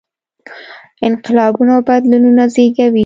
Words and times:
انقلابونه 1.07 1.71
او 1.77 1.81
بدلونونه 1.89 2.43
زېږوي. 2.53 2.99